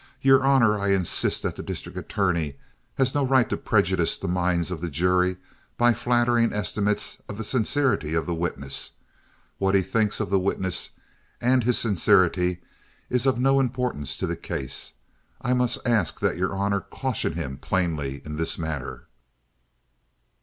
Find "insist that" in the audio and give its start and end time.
0.93-1.55